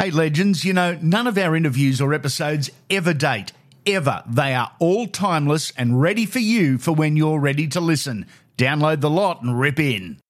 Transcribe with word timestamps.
Hey, 0.00 0.12
legends, 0.12 0.64
you 0.64 0.72
know, 0.72 0.96
none 1.02 1.26
of 1.26 1.36
our 1.36 1.56
interviews 1.56 2.00
or 2.00 2.14
episodes 2.14 2.70
ever 2.88 3.12
date. 3.12 3.50
Ever. 3.84 4.22
They 4.28 4.54
are 4.54 4.70
all 4.78 5.08
timeless 5.08 5.72
and 5.76 6.00
ready 6.00 6.24
for 6.24 6.38
you 6.38 6.78
for 6.78 6.92
when 6.92 7.16
you're 7.16 7.40
ready 7.40 7.66
to 7.66 7.80
listen. 7.80 8.26
Download 8.56 9.00
the 9.00 9.10
lot 9.10 9.42
and 9.42 9.58
rip 9.58 9.80
in. 9.80 10.20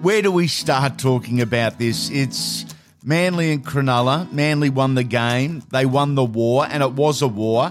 Where 0.00 0.22
do 0.22 0.32
we 0.32 0.48
start 0.48 0.98
talking 0.98 1.42
about 1.42 1.78
this? 1.78 2.10
It's 2.10 2.64
Manly 3.04 3.52
and 3.52 3.64
Cronulla. 3.64 4.32
Manly 4.32 4.70
won 4.70 4.94
the 4.94 5.04
game, 5.04 5.62
they 5.70 5.84
won 5.84 6.14
the 6.14 6.24
war, 6.24 6.66
and 6.68 6.82
it 6.82 6.92
was 6.92 7.20
a 7.20 7.28
war. 7.28 7.70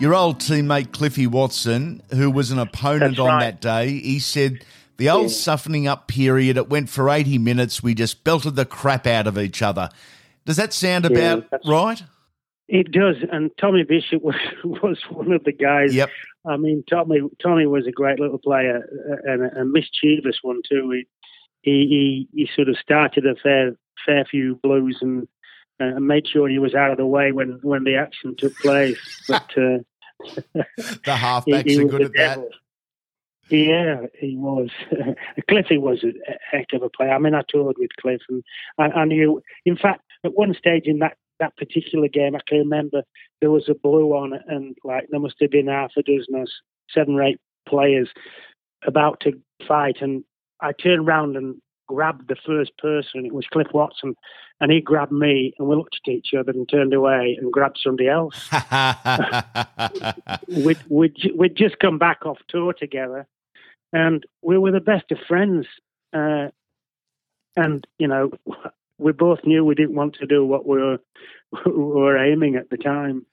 Your 0.00 0.14
old 0.14 0.38
teammate 0.38 0.92
Cliffy 0.92 1.26
Watson, 1.26 2.02
who 2.10 2.30
was 2.30 2.50
an 2.50 2.58
opponent 2.58 3.16
That's 3.16 3.20
on 3.20 3.26
right. 3.28 3.40
that 3.40 3.60
day, 3.60 3.98
he 3.98 4.18
said 4.18 4.64
the 4.96 5.10
old 5.10 5.30
softening 5.30 5.86
up 5.86 6.08
period, 6.08 6.56
it 6.56 6.68
went 6.68 6.88
for 6.88 7.10
80 7.10 7.38
minutes. 7.38 7.82
We 7.82 7.94
just 7.94 8.24
belted 8.24 8.56
the 8.56 8.64
crap 8.64 9.06
out 9.06 9.26
of 9.26 9.38
each 9.38 9.62
other. 9.62 9.88
Does 10.44 10.56
that 10.56 10.72
sound 10.72 11.06
Yeah, 11.10 11.34
about 11.34 11.60
right? 11.66 12.02
It 12.68 12.90
does, 12.90 13.16
and 13.30 13.50
Tommy 13.60 13.84
Bishop 13.84 14.22
was 14.22 14.36
was 14.64 14.98
one 15.10 15.32
of 15.32 15.44
the 15.44 15.52
guys. 15.52 15.94
Yep. 15.94 16.10
I 16.48 16.56
mean, 16.56 16.84
Tommy 16.88 17.20
Tommy 17.42 17.66
was 17.66 17.86
a 17.86 17.92
great 17.92 18.18
little 18.18 18.38
player 18.38 18.82
and 19.24 19.44
a, 19.44 19.60
a 19.60 19.64
mischievous 19.64 20.38
one 20.42 20.62
too. 20.68 20.90
He, 20.92 21.06
he 21.62 22.28
he 22.32 22.46
he 22.46 22.48
sort 22.54 22.68
of 22.68 22.76
started 22.76 23.26
a 23.26 23.36
fair 23.36 23.76
fair 24.04 24.24
few 24.24 24.56
blues 24.62 24.98
and 25.00 25.28
uh, 25.80 25.96
and 25.96 26.06
made 26.06 26.26
sure 26.26 26.48
he 26.48 26.58
was 26.58 26.74
out 26.74 26.90
of 26.90 26.96
the 26.96 27.06
way 27.06 27.32
when 27.32 27.58
when 27.62 27.84
the 27.84 27.96
action 27.96 28.34
took 28.36 28.56
place. 28.56 28.98
But 29.28 29.50
uh, 29.56 29.78
The 30.76 31.00
halfbacks 31.06 31.70
he 31.70 31.80
are 31.80 31.84
good 31.84 32.02
at 32.02 32.12
that. 32.14 32.38
Yeah, 33.48 34.06
he 34.18 34.36
was. 34.36 34.70
Cliffy 35.48 35.78
was 35.78 36.02
a 36.02 36.12
heck 36.50 36.72
of 36.72 36.82
a 36.82 36.88
player. 36.88 37.12
I 37.12 37.18
mean, 37.18 37.34
I 37.34 37.42
toured 37.48 37.76
with 37.78 37.90
Cliff, 38.00 38.20
and 38.28 38.42
I, 38.78 38.86
I 38.86 39.04
knew. 39.04 39.40
In 39.64 39.76
fact, 39.76 40.02
at 40.24 40.34
one 40.34 40.54
stage 40.54 40.86
in 40.86 40.98
that 40.98 41.16
that 41.38 41.56
particular 41.56 42.08
game, 42.08 42.34
I 42.34 42.40
can 42.46 42.58
remember 42.58 43.02
there 43.40 43.50
was 43.50 43.68
a 43.68 43.74
blue 43.74 44.10
on, 44.12 44.32
and 44.48 44.76
like 44.84 45.06
there 45.10 45.20
must 45.20 45.36
have 45.40 45.50
been 45.50 45.68
half 45.68 45.92
a 45.96 46.02
dozen 46.02 46.34
or 46.34 46.46
seven 46.90 47.14
or 47.14 47.22
eight 47.22 47.40
players 47.68 48.08
about 48.84 49.20
to 49.20 49.32
fight, 49.66 49.98
and 50.00 50.24
I 50.60 50.72
turned 50.72 51.06
round 51.06 51.36
and 51.36 51.56
grabbed 51.86 52.26
the 52.26 52.36
first 52.44 52.76
person. 52.78 53.24
It 53.24 53.32
was 53.32 53.46
Cliff 53.46 53.68
Watson, 53.72 54.16
and 54.60 54.72
he 54.72 54.80
grabbed 54.80 55.12
me, 55.12 55.54
and 55.58 55.68
we 55.68 55.76
looked 55.76 56.00
at 56.04 56.12
each 56.12 56.30
other 56.36 56.50
and 56.50 56.68
turned 56.68 56.94
away 56.94 57.38
and 57.40 57.52
grabbed 57.52 57.78
somebody 57.80 58.08
else. 58.08 58.48
we'd, 60.48 60.82
we'd, 60.88 61.32
we'd 61.36 61.56
just 61.56 61.78
come 61.78 61.98
back 61.98 62.26
off 62.26 62.38
tour 62.48 62.72
together 62.72 63.28
and 63.92 64.24
we 64.42 64.58
were 64.58 64.72
the 64.72 64.80
best 64.80 65.10
of 65.10 65.18
friends. 65.26 65.66
Uh, 66.12 66.48
and, 67.56 67.86
you 67.98 68.08
know, 68.08 68.30
we 68.98 69.12
both 69.12 69.40
knew 69.44 69.64
we 69.64 69.74
didn't 69.74 69.94
want 69.94 70.14
to 70.14 70.26
do 70.26 70.44
what 70.44 70.66
we 70.66 70.78
were, 70.78 70.98
we 71.66 71.72
were 71.72 72.18
aiming 72.18 72.56
at 72.56 72.70
the 72.70 72.76
time. 72.76 73.26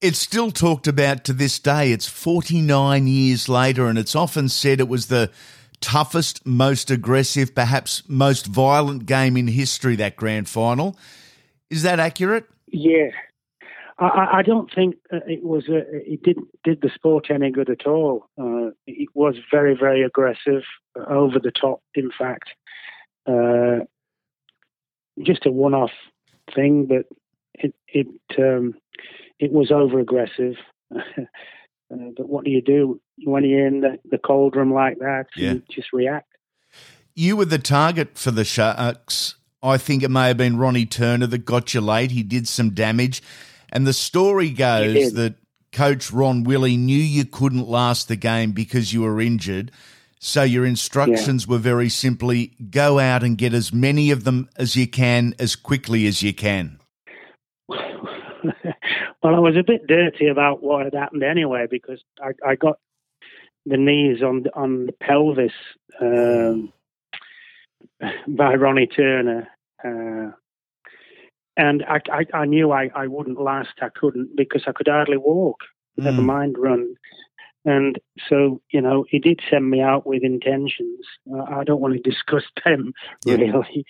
It's 0.00 0.18
still 0.18 0.50
talked 0.50 0.88
about 0.88 1.24
to 1.24 1.32
this 1.32 1.58
day. 1.58 1.92
It's 1.92 2.08
49 2.08 3.06
years 3.06 3.48
later, 3.48 3.86
and 3.86 3.98
it's 3.98 4.16
often 4.16 4.48
said 4.48 4.80
it 4.80 4.88
was 4.88 5.06
the 5.06 5.30
toughest, 5.80 6.44
most 6.46 6.90
aggressive, 6.90 7.54
perhaps 7.54 8.02
most 8.08 8.46
violent 8.46 9.06
game 9.06 9.36
in 9.36 9.46
history, 9.46 9.96
that 9.96 10.16
grand 10.16 10.48
final. 10.48 10.96
Is 11.70 11.82
that 11.82 12.00
accurate? 12.00 12.46
Yeah. 12.66 13.10
I- 14.06 14.38
I, 14.38 14.42
don't 14.42 14.72
think 14.72 14.96
uh, 15.12 15.20
it 15.26 15.42
was. 15.42 15.68
Uh, 15.68 15.82
it 15.90 16.22
didn't 16.22 16.48
did 16.64 16.80
the 16.80 16.90
sport 16.94 17.30
any 17.30 17.50
good 17.50 17.70
at 17.70 17.86
all. 17.86 18.28
Uh, 18.40 18.70
it 18.86 19.08
was 19.14 19.36
very, 19.50 19.76
very 19.76 20.02
aggressive, 20.02 20.62
uh, 20.98 21.04
over 21.08 21.38
the 21.38 21.50
top. 21.52 21.82
In 21.94 22.10
fact, 22.16 22.50
uh, 23.26 23.80
just 25.22 25.46
a 25.46 25.50
one-off 25.50 25.92
thing, 26.54 26.86
but 26.86 27.06
it 27.54 27.74
it 27.88 28.08
um, 28.38 28.74
it 29.38 29.52
was 29.52 29.70
over 29.70 29.98
aggressive. 29.98 30.56
uh, 30.96 31.24
but 31.88 32.28
what 32.28 32.44
do 32.44 32.50
you 32.50 32.62
do 32.62 33.00
when 33.24 33.44
you're 33.44 33.66
in 33.66 33.80
the, 33.80 33.98
the 34.10 34.18
cauldron 34.18 34.70
like 34.70 34.98
that? 34.98 35.26
Yeah. 35.36 35.54
You 35.54 35.62
just 35.70 35.92
react. 35.92 36.28
You 37.14 37.36
were 37.36 37.44
the 37.44 37.58
target 37.58 38.16
for 38.16 38.30
the 38.30 38.44
Sharks. 38.44 39.36
I 39.62 39.76
think 39.76 40.02
it 40.02 40.10
may 40.10 40.28
have 40.28 40.36
been 40.36 40.56
Ronnie 40.56 40.86
Turner 40.86 41.26
that 41.26 41.44
got 41.44 41.74
you 41.74 41.80
late. 41.80 42.10
He 42.10 42.22
did 42.22 42.48
some 42.48 42.70
damage. 42.70 43.22
And 43.72 43.86
the 43.86 43.92
story 43.94 44.50
goes 44.50 44.94
that 45.14 45.34
Coach 45.72 46.12
Ron 46.12 46.44
Willey 46.44 46.76
knew 46.76 46.98
you 46.98 47.24
couldn't 47.24 47.66
last 47.66 48.06
the 48.08 48.16
game 48.16 48.52
because 48.52 48.92
you 48.92 49.00
were 49.02 49.20
injured. 49.20 49.72
So 50.20 50.42
your 50.42 50.64
instructions 50.66 51.48
were 51.48 51.58
very 51.58 51.88
simply 51.88 52.52
go 52.70 52.98
out 52.98 53.22
and 53.24 53.36
get 53.36 53.54
as 53.54 53.72
many 53.72 54.10
of 54.10 54.24
them 54.24 54.48
as 54.56 54.76
you 54.76 54.86
can 54.86 55.34
as 55.38 55.56
quickly 55.56 56.06
as 56.06 56.22
you 56.22 56.32
can. 56.34 56.78
well, 57.68 59.34
I 59.34 59.38
was 59.38 59.56
a 59.56 59.64
bit 59.66 59.86
dirty 59.86 60.28
about 60.28 60.62
what 60.62 60.84
had 60.84 60.94
happened 60.94 61.22
anyway 61.22 61.66
because 61.68 62.02
I, 62.20 62.32
I 62.46 62.54
got 62.56 62.78
the 63.66 63.76
knees 63.76 64.22
on 64.22 64.42
the- 64.44 64.54
on 64.54 64.86
the 64.86 64.92
pelvis 64.92 65.52
um, 66.00 66.72
by 68.28 68.54
Ronnie 68.54 68.86
Turner, 68.88 69.48
uh, 69.84 70.32
and 71.56 71.84
I, 71.88 72.00
I, 72.10 72.26
I 72.34 72.44
knew 72.46 72.72
I, 72.72 72.90
I 72.94 73.06
wouldn't 73.06 73.40
last. 73.40 73.74
I 73.80 73.88
couldn't 73.94 74.36
because 74.36 74.62
I 74.66 74.72
could 74.72 74.88
hardly 74.88 75.16
walk. 75.16 75.60
Never 75.96 76.22
Mm. 76.22 76.26
mind 76.26 76.56
run. 76.58 76.94
And 77.64 77.98
so, 78.28 78.60
you 78.72 78.80
know, 78.80 79.04
he 79.08 79.18
did 79.18 79.40
send 79.48 79.70
me 79.70 79.80
out 79.80 80.06
with 80.06 80.24
intentions. 80.24 81.06
Uh, 81.32 81.42
I 81.42 81.64
don't 81.64 81.80
want 81.80 81.94
to 81.94 82.00
discuss 82.10 82.44
them 82.64 82.92
Yeah. 83.24 83.34
really, 83.36 83.84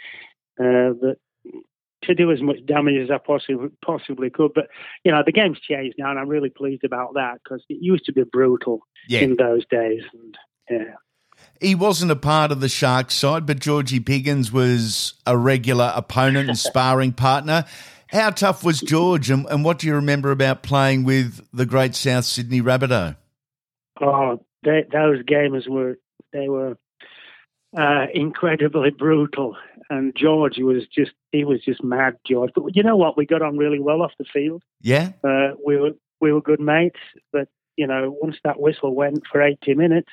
uh, 0.61 0.93
but 1.01 1.19
to 2.03 2.15
do 2.17 2.33
as 2.33 2.43
much 2.43 2.57
damage 2.67 2.97
as 2.97 3.11
I 3.13 3.19
possibly 3.19 3.69
possibly 3.85 4.29
could. 4.29 4.53
But 4.55 4.67
you 5.05 5.13
know, 5.13 5.23
the 5.25 5.33
game's 5.33 5.61
changed 5.61 5.95
now, 5.99 6.11
and 6.11 6.19
I'm 6.19 6.29
really 6.29 6.51
pleased 6.51 6.83
about 6.85 7.15
that 7.15 7.39
because 7.43 7.65
it 7.69 7.79
used 7.81 8.05
to 8.07 8.13
be 8.13 8.25
brutal 8.25 8.81
Yeah. 9.09 9.21
in 9.21 9.37
those 9.37 9.65
days. 9.67 10.03
And 10.13 10.37
yeah, 10.69 10.95
He 11.63 11.75
wasn't 11.75 12.11
a 12.11 12.17
part 12.17 12.53
of 12.53 12.61
the 12.61 12.69
Sharks 12.69 13.15
side, 13.15 13.47
but 13.47 13.61
Georgie 13.61 14.01
Piggins 14.01 14.53
was 14.53 15.15
a 15.27 15.37
regular 15.37 15.93
opponent 15.95 16.49
and 16.49 16.59
sparring 16.59 17.13
partner. 17.13 17.65
How 18.09 18.31
tough 18.31 18.63
was 18.63 18.81
George, 18.81 19.31
and, 19.31 19.47
and 19.47 19.65
what 19.65 19.79
do 19.79 19.87
you 19.87 19.95
remember 19.95 20.31
about 20.33 20.63
playing 20.63 21.05
with 21.05 21.47
the 21.53 21.65
great 21.65 21.95
South 21.95 22.27
Sydney 22.27 22.61
Rabbitoh? 22.61 23.17
oh, 24.03 24.45
they, 24.65 24.85
those 24.93 25.23
games 25.23 25.67
were 25.69 25.99
they 26.33 26.49
were 26.49 26.77
uh, 27.77 28.07
incredibly 28.13 28.91
brutal. 28.91 29.57
And 29.91 30.15
George 30.17 30.59
was 30.59 30.87
just 30.87 31.13
he 31.33 31.45
was 31.45 31.61
just 31.65 31.83
mad, 31.83 32.17
George. 32.27 32.51
But 32.55 32.75
you 32.77 32.83
know 32.83 32.97
what? 32.97 33.17
We 33.17 33.27
got 33.27 33.43
on 33.43 33.57
really 33.57 33.81
well 33.81 34.03
off 34.03 34.13
the 34.19 34.25
field. 34.25 34.63
Yeah? 34.81 35.13
Uh, 35.23 35.53
we 35.65 35.77
were 35.77 35.93
we 36.21 36.33
were 36.33 36.41
good 36.41 36.61
mates, 36.61 37.01
but 37.33 37.49
you 37.77 37.87
know, 37.87 38.17
once 38.21 38.37
that 38.45 38.61
whistle 38.61 38.95
went 38.95 39.23
for 39.31 39.43
80 39.43 39.75
minutes, 39.75 40.13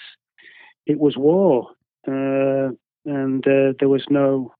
it 0.85 0.99
was 0.99 1.15
war, 1.17 1.69
uh, 2.07 2.69
and 3.05 3.47
uh, 3.47 3.73
there 3.79 3.89
was 3.89 4.05
no 4.09 4.53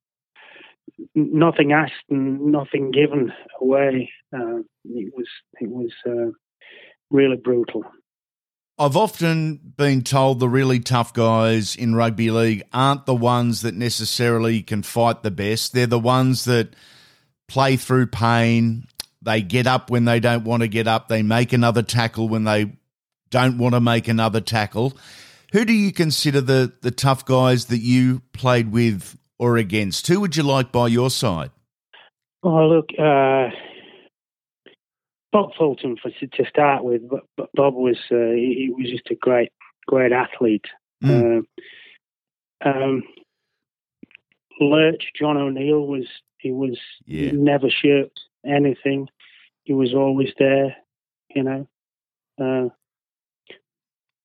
nothing 1.16 1.72
asked 1.72 1.94
and 2.10 2.52
nothing 2.52 2.92
given 2.92 3.32
away. 3.62 4.12
Uh, 4.34 4.60
it 4.86 5.14
was 5.16 5.28
it 5.60 5.70
was 5.70 5.92
uh, 6.06 6.32
really 7.10 7.38
brutal. 7.38 7.84
I've 8.78 8.96
often 8.96 9.60
been 9.76 10.04
told 10.04 10.40
the 10.40 10.48
really 10.48 10.80
tough 10.80 11.14
guys 11.14 11.76
in 11.76 11.96
rugby 11.96 12.32
league 12.32 12.64
aren't 12.72 13.06
the 13.06 13.16
ones 13.16 13.62
that 13.62 13.76
necessarily 13.76 14.62
can 14.62 14.84
fight 14.84 15.22
the 15.22 15.32
best. 15.32 15.74
They're 15.74 15.86
the 15.86 16.00
ones 16.00 16.46
that 16.46 16.78
play 17.50 17.76
through 17.76 18.08
pain. 18.08 18.86
They 19.22 19.42
get 19.42 19.68
up 19.68 19.90
when 19.90 20.06
they 20.06 20.22
don't 20.22 20.46
want 20.46 20.62
to 20.62 20.70
get 20.70 20.88
up. 20.88 21.10
They 21.10 21.24
make 21.24 21.52
another 21.52 21.84
tackle 21.84 22.30
when 22.30 22.46
they 22.46 22.72
don't 23.30 23.58
want 23.58 23.76
to 23.76 23.82
make 23.82 24.08
another 24.08 24.40
tackle. 24.40 24.98
Who 25.52 25.66
do 25.66 25.74
you 25.74 25.92
consider 25.92 26.42
the, 26.42 26.74
the 26.82 26.92
tough 26.92 27.26
guys 27.26 27.66
that 27.66 27.80
you 27.80 28.22
played 28.34 28.72
with 28.72 29.18
or 29.38 29.58
against? 29.58 30.08
Who 30.08 30.20
would 30.20 30.36
you 30.36 30.44
like 30.44 30.72
by 30.72 30.88
your 30.88 31.10
side? 31.10 31.52
Oh, 32.44 32.68
look, 32.68 32.90
uh, 32.98 33.50
Bob 35.32 35.52
Fulton 35.58 35.98
for, 36.02 36.12
to 36.12 36.46
start 36.50 36.84
with. 36.84 37.02
But 37.10 37.50
Bob 37.54 37.74
was 37.74 37.98
uh, 38.12 38.32
he, 38.34 38.68
he, 38.68 38.74
was 38.76 38.90
just 38.90 39.10
a 39.12 39.16
great 39.16 39.52
great 39.88 40.12
athlete. 40.12 40.66
Mm. 41.04 41.44
Uh, 42.64 42.70
um, 42.70 43.04
Lurch 44.60 45.12
John 45.18 45.38
O'Neill 45.38 45.86
was 45.86 46.06
he 46.38 46.52
was 46.52 46.78
yeah. 47.06 47.32
he 47.32 47.38
never 47.38 47.70
shirked 47.70 48.20
anything. 48.46 49.08
He 49.64 49.74
was 49.74 49.94
always 49.94 50.30
there, 50.40 50.76
you 51.36 51.44
know. 51.44 51.68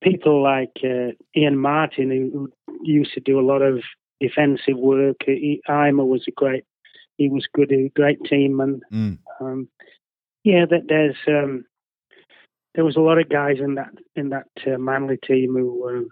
People 0.04 0.42
like 0.42 0.76
uh, 0.84 1.12
Ian 1.34 1.58
Martin, 1.58 2.10
who, 2.10 2.52
used 2.82 3.14
to 3.14 3.20
do 3.20 3.40
a 3.40 3.48
lot 3.48 3.62
of 3.62 3.82
defensive 4.20 4.76
work. 4.76 5.16
He, 5.24 5.62
Eimer 5.68 6.06
was 6.06 6.24
a 6.28 6.32
great, 6.32 6.64
he 7.16 7.28
was 7.28 7.48
good, 7.54 7.72
a 7.72 7.88
great 7.96 8.20
teamman. 8.22 8.80
Mm. 8.92 9.18
Um, 9.40 9.68
yeah, 10.44 10.66
that 10.68 10.82
there's 10.88 11.16
um, 11.26 11.64
there 12.74 12.84
was 12.84 12.96
a 12.96 13.00
lot 13.00 13.18
of 13.18 13.28
guys 13.28 13.56
in 13.58 13.76
that 13.76 13.90
in 14.14 14.28
that 14.30 14.48
uh, 14.66 14.78
Manly 14.78 15.16
team 15.16 15.54
who 15.54 15.80
were 15.80 16.04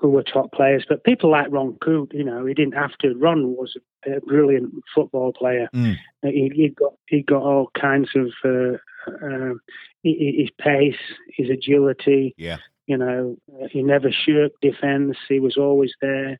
who 0.00 0.10
were 0.10 0.22
top 0.22 0.52
players. 0.52 0.84
But 0.88 1.04
people 1.04 1.30
like 1.30 1.46
Ron 1.50 1.76
Coote, 1.80 2.12
you 2.12 2.24
know, 2.24 2.44
he 2.44 2.54
didn't 2.54 2.74
have 2.74 2.96
to. 3.00 3.14
Ron 3.14 3.54
was 3.54 3.76
a 4.06 4.20
brilliant 4.20 4.72
football 4.94 5.32
player. 5.32 5.68
Mm. 5.74 5.94
He, 6.22 6.50
he, 6.54 6.68
got 6.68 6.94
he 7.08 7.22
got 7.22 7.42
all 7.42 7.70
kinds 7.78 8.10
of 8.14 8.28
uh, 8.44 8.78
uh, 9.06 9.54
his 10.02 10.50
pace, 10.58 10.94
his 11.36 11.50
agility. 11.50 12.34
Yeah, 12.36 12.58
you 12.86 12.96
know, 12.96 13.36
he 13.70 13.82
never 13.82 14.10
shirked 14.10 14.60
defence. 14.60 15.16
He 15.28 15.40
was 15.40 15.56
always 15.56 15.92
there. 16.00 16.38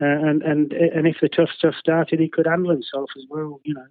Uh, 0.00 0.06
and 0.06 0.42
and 0.42 0.72
and 0.72 1.06
if 1.06 1.16
the 1.20 1.28
tough 1.28 1.50
stuff 1.56 1.74
started, 1.78 2.20
he 2.20 2.28
could 2.28 2.46
handle 2.46 2.70
himself 2.70 3.10
as 3.16 3.24
well. 3.28 3.60
You 3.64 3.74
know. 3.74 3.86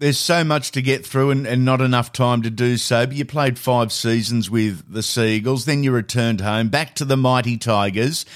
There's 0.00 0.18
so 0.18 0.42
much 0.42 0.72
to 0.72 0.82
get 0.82 1.06
through 1.06 1.30
and, 1.30 1.46
and 1.46 1.64
not 1.64 1.80
enough 1.80 2.12
time 2.12 2.42
to 2.42 2.50
do 2.50 2.76
so. 2.78 3.06
But 3.06 3.14
you 3.14 3.24
played 3.24 3.60
five 3.60 3.92
seasons 3.92 4.50
with 4.50 4.92
the 4.92 5.04
Seagulls, 5.04 5.66
then 5.66 5.84
you 5.84 5.92
returned 5.92 6.40
home, 6.40 6.68
back 6.68 6.96
to 6.96 7.04
the 7.04 7.16
mighty 7.16 7.56
Tigers, 7.56 8.26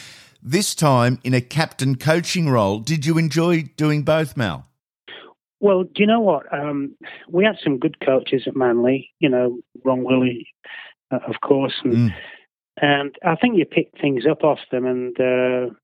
this 0.40 0.72
time 0.74 1.18
in 1.24 1.34
a 1.34 1.40
captain 1.40 1.96
coaching 1.96 2.48
role. 2.48 2.78
Did 2.78 3.04
you 3.04 3.18
enjoy 3.18 3.62
doing 3.76 4.04
both, 4.04 4.36
Mal? 4.36 4.67
Well, 5.60 5.84
do 5.84 5.92
you 5.96 6.06
know 6.06 6.20
what? 6.20 6.52
Um, 6.52 6.94
we 7.28 7.44
had 7.44 7.56
some 7.62 7.78
good 7.78 7.98
coaches 8.04 8.44
at 8.46 8.56
Manly, 8.56 9.10
you 9.18 9.28
know, 9.28 9.58
Ron 9.84 10.04
Willey, 10.04 10.46
uh, 11.10 11.18
of 11.26 11.40
course. 11.40 11.74
And, 11.82 11.94
mm. 11.94 12.14
and 12.80 13.16
I 13.24 13.34
think 13.34 13.56
you 13.56 13.64
pick 13.64 13.90
things 14.00 14.24
up 14.30 14.44
off 14.44 14.60
them. 14.70 14.86
And 14.86 15.18
uh, 15.18 15.74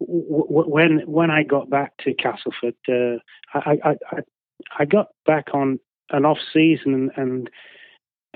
w- 0.00 0.46
w- 0.48 0.70
when 0.70 1.00
when 1.06 1.30
I 1.30 1.42
got 1.42 1.68
back 1.68 1.92
to 2.04 2.14
Castleford, 2.14 2.74
uh, 2.88 3.18
I, 3.52 3.78
I, 3.84 3.90
I, 4.10 4.18
I 4.78 4.84
got 4.86 5.08
back 5.26 5.48
on 5.52 5.78
an 6.10 6.24
off 6.24 6.38
season 6.52 6.94
and, 6.94 7.10
and 7.16 7.50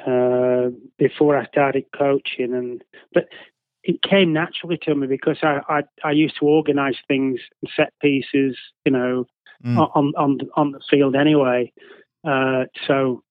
uh, 0.07 0.71
before 0.99 1.37
I 1.37 1.47
started 1.47 1.85
coaching, 1.97 2.55
and 2.55 2.83
but 3.13 3.25
it 3.83 4.03
came 4.03 4.33
naturally 4.33 4.79
to 4.83 4.95
me 4.95 5.07
because 5.07 5.39
I 5.43 5.61
I, 5.69 5.83
I 6.05 6.13
used 6.13 6.37
to 6.41 6.47
organise 6.47 6.97
things, 7.07 7.41
and 7.61 7.71
set 7.75 7.93
pieces, 8.01 8.57
you 8.85 8.93
know, 8.93 9.27
mm. 9.65 9.91
on 9.95 10.13
on 10.17 10.39
on 10.57 10.73
the 10.73 10.81
field 10.89 11.17
anyway. 11.17 11.73
Uh, 12.27 12.65
so 12.87 13.23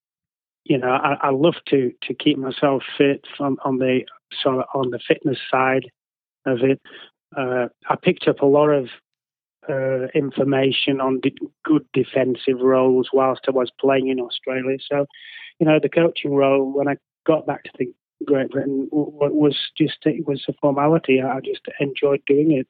you 0.66 0.78
know, 0.78 0.90
I, 0.90 1.16
I, 1.22 1.30
love 1.32 1.56
to 1.70 1.92
to 2.04 2.14
keep 2.14 2.38
myself 2.38 2.84
fit 2.98 3.26
on, 3.40 3.58
on 3.66 3.80
the 3.80 4.02
sort 4.42 4.60
of 4.60 4.66
on 4.74 4.92
the 4.92 5.00
fitness 5.00 5.40
side 5.50 5.90
of 6.46 6.60
it. 6.62 6.80
Uh, 7.36 7.68
I 7.90 7.96
picked 7.96 8.28
up 8.28 8.42
a 8.42 8.46
lot 8.46 8.70
of 8.70 8.90
uh, 9.68 10.08
information 10.16 11.00
on 11.02 11.22
good 11.64 11.86
defensive 11.94 12.60
roles 12.60 13.10
whilst 13.14 13.42
I 13.48 13.52
was 13.52 13.72
playing 13.80 14.08
in 14.08 14.20
Australia. 14.20 14.78
So, 14.90 15.06
you 15.60 15.68
know, 15.68 15.80
the 15.82 15.90
coaching 15.90 16.34
role 16.34 16.72
when 16.72 16.88
I 16.88 16.98
got 17.26 17.46
back 17.46 17.64
to 17.64 17.72
the 17.78 17.94
Great 18.26 18.50
Britain 18.50 18.88
was 18.92 19.58
just 19.78 19.98
it 20.06 20.28
was 20.28 20.44
a 20.50 20.54
formality. 20.62 21.22
I 21.22 21.40
just 21.40 21.62
enjoyed 21.80 22.22
doing 22.26 22.52
it 22.52 22.68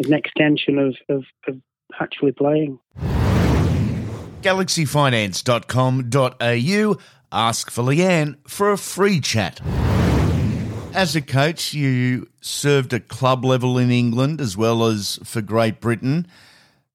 as 0.00 0.06
an 0.06 0.14
extension 0.14 0.78
of, 0.78 0.96
of, 1.08 1.24
of 1.48 1.60
actually 2.00 2.32
playing. 2.32 2.78
GalaxyFinance.com.au. 4.42 6.98
Ask 7.30 7.70
for 7.70 7.82
Leanne 7.82 8.36
for 8.46 8.72
a 8.72 8.78
free 8.78 9.20
chat. 9.20 9.60
As 10.92 11.16
a 11.16 11.22
coach, 11.22 11.72
you 11.72 12.28
served 12.42 12.92
at 12.92 13.08
club 13.08 13.46
level 13.46 13.78
in 13.78 13.90
England 13.90 14.42
as 14.42 14.56
well 14.56 14.84
as 14.84 15.18
for 15.24 15.40
Great 15.40 15.80
Britain. 15.80 16.26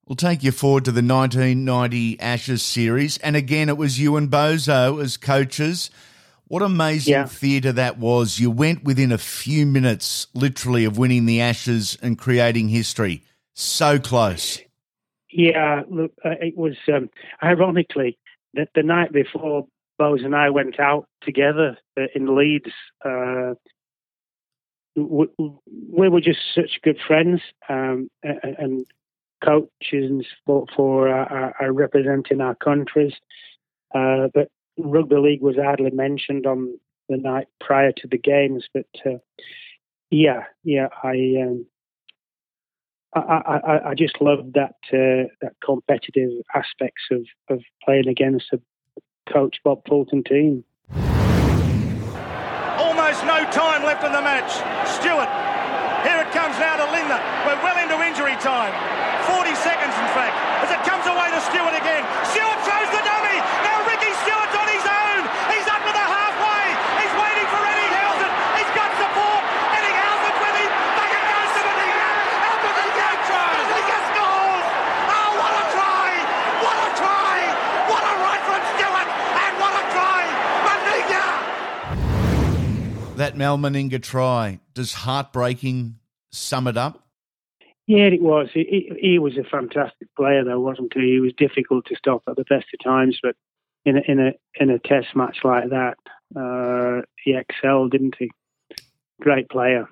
We'll 0.06 0.14
take 0.14 0.44
you 0.44 0.52
forward 0.52 0.84
to 0.84 0.92
the 0.92 1.02
1990 1.02 2.20
Ashes 2.20 2.62
series. 2.62 3.18
And 3.18 3.34
again, 3.34 3.68
it 3.68 3.76
was 3.76 3.98
you 3.98 4.16
and 4.16 4.30
Bozo 4.30 5.02
as 5.02 5.16
coaches. 5.16 5.90
What 6.46 6.62
amazing 6.62 7.12
yeah. 7.12 7.26
theatre 7.26 7.72
that 7.72 7.98
was. 7.98 8.38
You 8.38 8.50
went 8.50 8.84
within 8.84 9.10
a 9.10 9.18
few 9.18 9.66
minutes, 9.66 10.28
literally, 10.32 10.84
of 10.84 10.96
winning 10.96 11.26
the 11.26 11.40
Ashes 11.40 11.98
and 12.00 12.16
creating 12.16 12.68
history. 12.68 13.24
So 13.52 13.98
close. 13.98 14.60
Yeah, 15.30 15.82
look, 15.90 16.12
uh, 16.24 16.36
it 16.40 16.56
was 16.56 16.76
um, 16.92 17.10
ironically 17.42 18.18
that 18.54 18.68
the 18.74 18.82
night 18.82 19.12
before 19.12 19.66
Bose 19.98 20.22
and 20.22 20.34
I 20.34 20.50
went 20.50 20.80
out 20.80 21.06
together 21.22 21.76
uh, 21.98 22.04
in 22.14 22.36
Leeds. 22.36 22.72
Uh, 23.04 23.54
we 24.96 26.08
were 26.08 26.20
just 26.20 26.40
such 26.54 26.80
good 26.82 26.98
friends 27.06 27.40
um, 27.68 28.10
and 28.22 28.86
coaches 29.44 30.26
for, 30.44 30.66
for 30.74 31.08
uh, 31.08 31.52
are 31.60 31.72
representing 31.72 32.40
our 32.40 32.54
countries. 32.56 33.12
Uh, 33.94 34.28
but 34.34 34.48
rugby 34.78 35.16
league 35.16 35.42
was 35.42 35.56
hardly 35.56 35.90
mentioned 35.90 36.46
on 36.46 36.78
the 37.08 37.16
night 37.16 37.46
prior 37.60 37.92
to 37.92 38.08
the 38.08 38.18
games. 38.18 38.66
But 38.72 38.86
uh, 39.06 39.18
yeah, 40.10 40.44
yeah, 40.64 40.88
I, 41.02 41.34
um, 41.42 41.66
I, 43.14 43.20
I, 43.20 43.90
I 43.90 43.94
just 43.94 44.20
loved 44.20 44.54
that 44.54 44.76
uh, 44.92 45.28
that 45.40 45.54
competitive 45.64 46.30
aspects 46.54 47.02
of, 47.10 47.24
of 47.48 47.62
playing 47.84 48.08
against 48.08 48.46
a 48.52 48.60
coach 49.32 49.56
Bob 49.64 49.82
Fulton 49.88 50.22
team 50.24 50.64
Almost 52.78 53.26
no 53.26 53.42
time 53.50 53.82
left 53.82 54.04
in 54.04 54.12
the 54.12 54.22
match. 54.22 54.54
Stuart. 54.86 55.26
Here 56.06 56.20
it 56.22 56.30
comes 56.30 56.54
now 56.62 56.78
to 56.78 56.86
Lindner. 56.94 57.18
We're 57.42 57.58
well 57.58 57.74
into 57.74 57.98
injury 58.06 58.38
time. 58.38 58.70
40 59.26 59.50
seconds, 59.58 59.94
in 59.98 60.08
fact, 60.14 60.38
as 60.62 60.70
it 60.70 60.80
comes 60.86 61.02
away 61.10 61.26
to 61.34 61.40
Stuart 61.50 61.74
again. 61.74 62.06
Stuart 62.30 62.60
throws 62.62 62.90
the 62.94 63.02
dummy. 63.02 63.38
Now 63.66 63.82
Ricky 63.82 64.14
Stuart's 64.22 64.54
on 64.54 64.68
his 64.70 64.86
own. 64.86 65.20
He's 65.50 65.66
up 65.66 65.82
to 65.82 65.92
the 65.92 66.06
halfway. 66.06 66.64
He's 67.02 67.14
waiting 67.18 67.48
for 67.50 67.60
Eddie 67.66 67.90
Howson. 67.98 68.30
He's 68.62 68.72
got 68.78 68.90
support. 68.94 69.42
Eddie 69.74 69.96
Howson's 69.98 70.38
with 70.38 70.56
him. 70.62 70.70
Back 70.96 71.10
it 71.18 71.24
goes 71.28 71.50
to 71.58 71.60
Meninga. 71.66 72.10
How 72.46 72.54
does 72.62 72.76
he 72.78 72.88
get? 72.94 73.16
Does 73.26 73.70
he 73.74 73.84
get 73.90 74.02
scores? 74.14 74.66
Oh, 75.10 75.30
what 75.34 75.52
a 75.58 75.64
try. 75.74 76.08
What 76.62 76.76
a 76.78 76.90
try. 76.94 77.34
What 77.90 78.02
a 78.06 78.14
right 78.22 78.42
from 78.46 78.62
Stuart. 78.78 79.08
And 79.10 79.52
what 79.58 79.74
a 79.76 79.84
try. 79.90 80.22
Meninga 80.62 81.26
that 83.18 83.27
Mal 83.38 83.56
Meninga 83.56 84.02
try, 84.02 84.58
does 84.74 84.92
heartbreaking 84.92 85.96
sum 86.30 86.66
it 86.66 86.76
up? 86.76 87.06
Yeah, 87.86 88.04
it 88.04 88.20
was. 88.20 88.48
He, 88.52 88.92
he, 89.00 89.18
was 89.18 89.38
a 89.38 89.44
fantastic 89.44 90.08
player, 90.14 90.44
though, 90.44 90.60
wasn't 90.60 90.92
he? 90.92 91.12
He 91.12 91.20
was 91.20 91.32
difficult 91.38 91.86
to 91.86 91.96
stop 91.96 92.22
at 92.28 92.36
the 92.36 92.44
best 92.44 92.66
of 92.74 92.84
times, 92.84 93.18
but 93.22 93.34
in 93.86 93.96
a 93.96 94.00
in 94.06 94.20
a 94.20 94.32
in 94.60 94.68
a 94.68 94.78
test 94.78 95.16
match 95.16 95.38
like 95.42 95.70
that, 95.70 95.96
uh, 96.36 97.02
he 97.24 97.34
excelled, 97.34 97.92
didn't 97.92 98.16
he? 98.18 98.30
Great 99.22 99.48
player, 99.48 99.88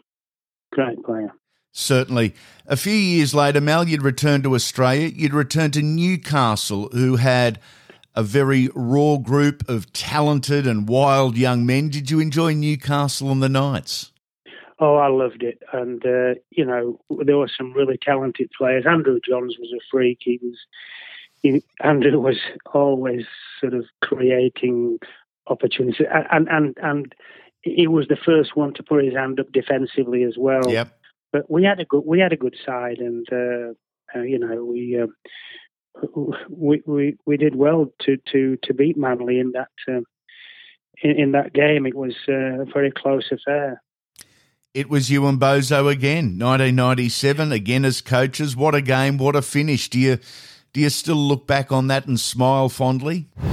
great 0.73 1.03
player. 1.05 1.33
Certainly. 1.73 2.35
A 2.67 2.77
few 2.77 2.93
years 2.93 3.35
later, 3.35 3.61
Mal, 3.61 3.89
you'd 3.89 4.03
returned 4.03 4.45
to 4.45 4.55
Australia. 4.55 5.09
You'd 5.09 5.35
returned 5.35 5.75
to 5.75 5.83
Newcastle, 5.83 6.89
who 6.93 7.17
had 7.17 7.61
a 8.17 8.23
very 8.23 8.69
raw 8.75 9.19
group 9.19 9.69
of 9.69 9.93
talented 9.93 10.67
and 10.67 10.89
wild 10.89 11.37
young 11.37 11.67
men. 11.67 11.91
Did 11.91 12.11
you 12.11 12.19
enjoy 12.19 12.55
Newcastle 12.55 13.31
and 13.31 13.43
the 13.43 13.49
Knights? 13.49 14.11
Oh, 14.79 14.97
I 14.97 15.09
loved 15.09 15.43
it, 15.43 15.63
and 15.73 16.05
uh, 16.05 16.39
you 16.51 16.65
know 16.65 17.01
there 17.25 17.39
were 17.39 17.51
some 17.55 17.73
really 17.73 17.99
talented 18.03 18.51
players. 18.57 18.85
Andrew 18.87 19.19
Johns 19.27 19.57
was 19.59 19.73
a 19.73 19.81
freak. 19.91 20.19
He 20.21 20.39
was 20.43 20.59
he, 21.43 21.63
Andrew 21.81 22.21
was 22.21 22.39
always 22.75 23.25
sort 23.61 23.73
of 23.75 23.85
creating 24.03 24.99
opportunities, 25.47 26.07
and 26.31 26.49
and 26.51 26.77
and 26.83 27.15
he 27.63 27.87
was 27.87 28.09
the 28.09 28.19
first 28.23 28.55
one 28.55 28.75
to 28.75 28.83
put 28.83 29.05
his 29.05 29.15
hand 29.15 29.41
up 29.41 29.51
defensively 29.51 30.25
as 30.25 30.35
well. 30.39 30.71
Yep. 30.71 30.89
But 31.33 31.51
we 31.51 31.65
had 31.65 31.81
a 31.81 31.87
good 31.87 32.03
we 32.05 32.21
had 32.21 32.35
a 32.35 32.37
good 32.37 32.57
side, 32.65 32.99
and 32.99 33.27
uh, 33.33 33.73
uh, 34.15 34.23
you 34.23 34.39
know 34.39 34.65
we. 34.65 35.01
We, 36.49 36.83
we 36.87 37.17
we 37.25 37.37
did 37.37 37.57
well 37.57 37.93
to 38.03 38.17
to 38.33 38.57
to 38.63 38.75
beat 38.75 38.97
Manly 38.97 39.39
in 39.39 39.53
that 39.53 39.69
um, 39.89 40.05
in, 41.03 41.11
in, 41.13 41.31
that 41.33 41.53
game. 41.53 41.87
It 41.87 41.95
was 41.95 42.15
uh, 42.29 42.63
a 42.63 42.65
very 42.67 42.91
close 42.91 43.31
affair. 43.33 43.83
It 44.75 44.91
was 44.91 45.11
you 45.11 45.27
and 45.27 45.41
Bozo 45.41 45.91
again, 45.91 46.39
1997, 46.39 47.51
again 47.51 47.87
as 47.87 48.03
coaches. 48.03 48.55
What 48.55 48.75
a 48.75 48.83
game! 48.83 49.17
What 49.17 49.35
a 49.35 49.41
finish! 49.41 49.89
Do 49.89 49.99
you 49.99 50.19
do 50.75 50.83
you 50.83 50.91
still 50.91 51.17
look 51.17 51.47
back 51.47 51.73
on 51.73 51.87
that 51.89 52.07
and 52.07 52.21
smile 52.21 52.69
fondly? 52.69 53.31
Down 53.41 53.49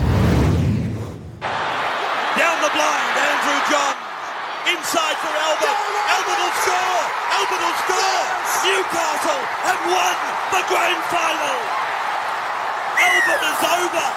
the 2.59 2.71
blind, 2.75 3.15
Andrew 3.15 3.59
John. 3.71 3.95
Inside 4.67 5.15
for 5.23 5.31
Albert. 5.31 5.79
Albert 6.11 6.39
will 6.43 6.55
score. 6.59 7.07
Albert 7.39 7.63
will 7.63 7.79
score. 7.87 8.23
Newcastle 8.67 9.43
have 9.63 9.79
won 9.87 10.15
the 10.51 10.59
grand 10.67 10.99
final. 11.07 11.55
Albert 12.99 13.43
is 13.47 13.63
over. 13.63 14.07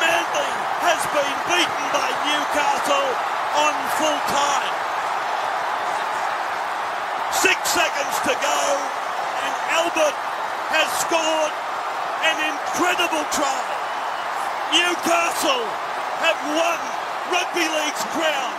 Manly 0.00 0.48
has 0.80 1.04
been 1.18 1.40
beaten 1.50 1.86
by 1.90 2.08
Newcastle 2.30 3.10
on 3.58 3.74
full 3.98 4.20
time. 4.30 4.74
Six 7.34 7.58
seconds 7.74 8.14
to 8.22 8.34
go, 8.38 8.60
and 9.42 9.52
Albert 9.82 10.16
has 10.70 10.88
scored 11.02 11.52
an 12.22 12.38
incredible 12.54 13.24
try. 13.34 13.62
Newcastle 14.70 15.66
have 16.22 16.38
won 16.54 16.78
Rugby 17.34 17.66
League's 17.66 18.04
crown. 18.14 18.54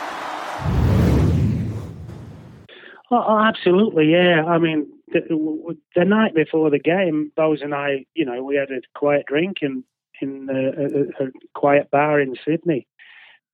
Oh, 3.12 3.24
oh, 3.26 3.40
absolutely, 3.40 4.12
yeah. 4.12 4.44
I 4.46 4.58
mean, 4.60 4.88
the, 5.08 5.78
the, 5.96 6.06
night 6.06 6.36
before 6.36 6.70
the 6.70 6.80
game, 6.80 7.32
Bose 7.36 7.62
and 7.62 7.74
I, 7.74 8.06
you 8.14 8.26
know, 8.26 8.44
we 8.44 8.56
had 8.56 8.70
a 8.70 8.82
quiet 8.94 9.26
drink 9.28 9.58
in 9.62 9.84
in 10.22 10.48
a, 10.50 11.24
a, 11.24 11.28
a 11.28 11.32
quiet 11.54 11.90
bar 11.92 12.20
in 12.20 12.36
Sydney. 12.46 12.88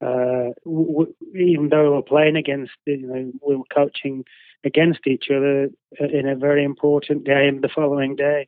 Uh, 0.01 0.49
w- 0.65 1.13
even 1.35 1.69
though 1.69 1.83
we 1.83 1.89
were 1.89 2.01
playing 2.01 2.35
against, 2.35 2.73
you 2.85 3.07
know, 3.07 3.31
we 3.47 3.55
were 3.55 3.63
coaching 3.73 4.25
against 4.63 5.07
each 5.07 5.25
other 5.29 5.69
in 5.99 6.27
a 6.27 6.35
very 6.35 6.63
important 6.63 7.23
game 7.23 7.61
the 7.61 7.69
following 7.73 8.15
day. 8.15 8.47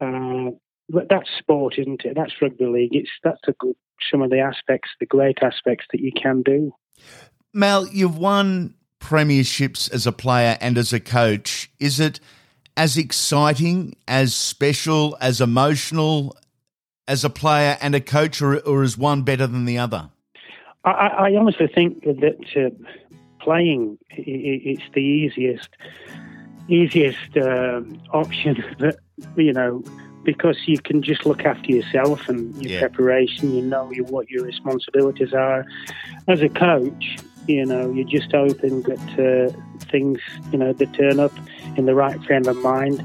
Uh, 0.00 0.50
but 0.88 1.08
that's 1.08 1.28
sport, 1.38 1.78
isn't 1.78 2.04
it? 2.04 2.14
That's 2.16 2.32
rugby 2.40 2.66
league. 2.66 2.94
It's 2.94 3.10
that's 3.22 3.40
good, 3.58 3.76
some 4.10 4.22
of 4.22 4.30
the 4.30 4.40
aspects, 4.40 4.90
the 4.98 5.06
great 5.06 5.38
aspects 5.42 5.86
that 5.92 6.00
you 6.00 6.12
can 6.12 6.42
do. 6.42 6.72
Mel, 7.52 7.86
you've 7.88 8.18
won 8.18 8.74
premierships 9.00 9.92
as 9.92 10.06
a 10.06 10.12
player 10.12 10.56
and 10.60 10.78
as 10.78 10.92
a 10.92 11.00
coach. 11.00 11.70
Is 11.78 12.00
it 12.00 12.20
as 12.76 12.96
exciting, 12.96 13.96
as 14.08 14.34
special, 14.34 15.16
as 15.20 15.40
emotional 15.40 16.36
as 17.12 17.24
a 17.24 17.30
player 17.30 17.76
and 17.82 17.94
a 17.94 18.00
coach, 18.00 18.40
or, 18.40 18.58
or 18.60 18.82
is 18.82 18.96
one 18.96 19.20
better 19.22 19.46
than 19.46 19.66
the 19.66 19.76
other? 19.76 20.08
I, 20.82 20.90
I 20.90 21.36
honestly 21.36 21.68
think 21.68 22.02
that 22.04 22.40
uh, 22.56 22.70
playing 23.38 23.98
it's 24.10 24.82
the 24.94 25.00
easiest 25.00 25.68
easiest 26.68 27.36
uh, 27.36 27.82
option 28.12 28.64
that 28.78 28.96
you 29.36 29.52
know 29.52 29.84
because 30.24 30.56
you 30.66 30.78
can 30.78 31.02
just 31.02 31.26
look 31.26 31.44
after 31.44 31.70
yourself 31.70 32.28
and 32.30 32.54
your 32.62 32.72
yeah. 32.72 32.80
preparation. 32.80 33.54
You 33.54 33.62
know 33.62 33.92
what 34.08 34.30
your 34.30 34.44
responsibilities 34.44 35.34
are. 35.34 35.66
As 36.28 36.40
a 36.40 36.48
coach, 36.48 37.18
you 37.46 37.66
know 37.66 37.92
you're 37.92 38.08
just 38.08 38.32
hoping 38.32 38.82
that 38.82 39.06
uh, 39.20 39.84
things 39.90 40.18
you 40.50 40.58
know 40.58 40.72
they 40.72 40.86
turn 40.86 41.20
up 41.20 41.32
in 41.76 41.84
the 41.84 41.94
right 41.94 42.18
frame 42.24 42.46
of 42.48 42.56
mind. 42.56 43.04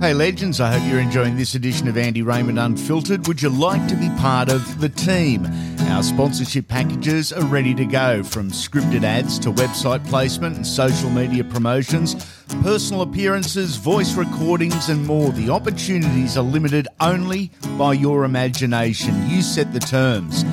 Hey, 0.00 0.14
legends, 0.14 0.60
I 0.62 0.72
hope 0.72 0.90
you're 0.90 0.98
enjoying 0.98 1.36
this 1.36 1.54
edition 1.54 1.86
of 1.86 1.98
Andy 1.98 2.22
Raymond 2.22 2.58
Unfiltered. 2.58 3.26
Would 3.26 3.42
you 3.42 3.50
like 3.50 3.86
to 3.88 3.94
be 3.94 4.08
part 4.16 4.48
of 4.48 4.80
the 4.80 4.88
team? 4.88 5.46
Our 5.90 6.02
sponsorship 6.02 6.68
packages 6.68 7.34
are 7.34 7.44
ready 7.44 7.74
to 7.74 7.84
go 7.84 8.22
from 8.22 8.50
scripted 8.50 9.04
ads 9.04 9.38
to 9.40 9.52
website 9.52 10.02
placement 10.06 10.56
and 10.56 10.66
social 10.66 11.10
media 11.10 11.44
promotions, 11.44 12.14
personal 12.62 13.02
appearances, 13.02 13.76
voice 13.76 14.14
recordings, 14.14 14.88
and 14.88 15.06
more. 15.06 15.32
The 15.32 15.50
opportunities 15.50 16.38
are 16.38 16.44
limited 16.44 16.88
only 17.00 17.50
by 17.76 17.92
your 17.92 18.24
imagination. 18.24 19.28
You 19.28 19.42
set 19.42 19.70
the 19.74 19.80
terms. 19.80 20.46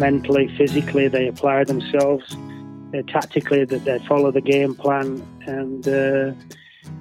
mentally, 0.05 0.55
physically, 0.59 1.09
they 1.09 1.27
apply 1.29 1.65
themselves. 1.65 2.37
Uh, 2.95 3.03
tactically, 3.09 3.65
that 3.65 3.85
they 3.85 3.99
follow 4.01 4.31
the 4.31 4.41
game 4.41 4.75
plan, 4.75 5.09
and 5.47 5.89
uh, 5.89 6.33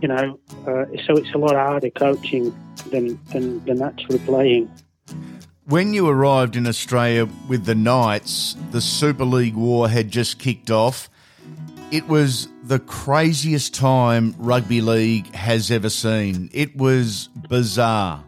you 0.01 0.07
know, 0.07 0.39
uh, 0.65 0.86
so 1.05 1.15
it's 1.17 1.31
a 1.33 1.38
lot 1.38 1.53
harder 1.53 1.91
coaching 1.91 2.45
than, 2.91 3.19
than 3.31 3.63
than 3.65 3.81
actually 3.81 4.19
playing. 4.19 4.72
When 5.65 5.93
you 5.93 6.07
arrived 6.07 6.55
in 6.55 6.65
Australia 6.65 7.27
with 7.48 7.65
the 7.65 7.75
Knights, 7.75 8.55
the 8.72 8.81
Super 8.81 9.25
League 9.25 9.55
war 9.55 9.88
had 9.88 10.10
just 10.10 10.39
kicked 10.39 10.72
off. 10.72 11.10
It 11.91 12.07
was 12.07 12.48
the 12.63 12.79
craziest 12.79 13.75
time 13.75 14.33
rugby 14.39 14.81
league 14.81 15.27
has 15.36 15.69
ever 15.69 15.89
seen. 15.89 16.50
It 16.53 16.75
was 16.75 17.29
bizarre. 17.50 18.24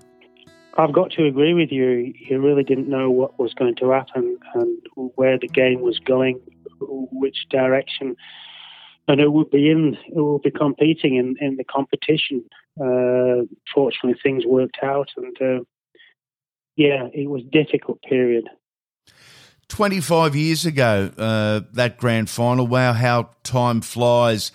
I've 0.78 0.94
got 0.94 1.12
to 1.12 1.26
agree 1.26 1.54
with 1.54 1.72
you. 1.72 2.14
You 2.16 2.42
really 2.42 2.64
didn't 2.64 2.90
know 2.90 3.10
what 3.10 3.40
was 3.40 3.54
going 3.54 3.76
to 3.78 3.92
happen 3.92 4.38
and 4.54 4.78
where 5.16 5.38
the 5.40 5.48
game 5.48 5.82
was 5.82 6.00
going, 6.00 6.42
which 6.80 7.48
direction, 7.50 8.16
and 9.08 9.22
it 9.22 9.32
would 9.32 9.50
be 9.50 9.70
in. 9.70 9.96
It 10.08 10.22
would 10.22 10.42
be 10.42 10.52
competing 10.52 11.16
in 11.16 11.36
in 11.40 11.56
the 11.56 11.64
competition. 11.64 12.44
Uh, 12.80 13.46
fortunately, 13.74 14.20
things 14.22 14.46
worked 14.46 14.80
out, 14.84 15.10
and 15.16 15.38
uh, 15.42 15.64
yeah, 16.76 17.08
it 17.14 17.30
was 17.30 17.44
a 17.44 17.64
difficult 17.64 18.02
period. 18.02 18.50
25 19.70 20.36
years 20.36 20.66
ago, 20.66 21.12
uh, 21.18 21.62
that 21.74 21.98
grand 21.98 22.30
final. 22.30 22.68
Wow, 22.68 22.94
how 22.94 23.30
time 23.44 23.82
flies. 23.82 24.52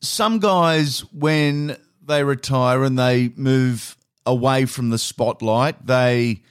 Some 0.00 0.38
guys, 0.38 1.00
when 1.12 1.76
they 2.02 2.22
retire 2.22 2.84
and 2.84 2.98
they 2.98 3.32
move 3.36 3.96
away 4.26 4.64
from 4.64 4.90
the 4.90 4.98
spotlight. 4.98 5.86
They 5.86 6.42